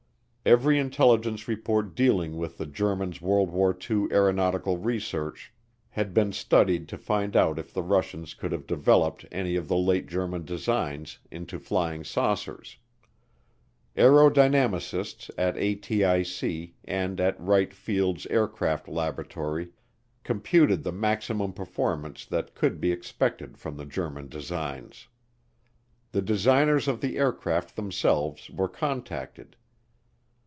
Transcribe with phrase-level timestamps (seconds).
[0.43, 5.53] Every intelligence report dealing with the Germans' World War II aeronautical research
[5.89, 9.77] had been studied to find out if the Russians could have developed any of the
[9.77, 12.77] late German designs into flying saucers.
[13.95, 19.69] Aerodynamicists at ATIC and at Wright Field's Aircraft Laboratory
[20.23, 25.07] computed the maximum performance that could be expected from the German designs.
[26.13, 29.55] The designers of the aircraft themselves were contacted.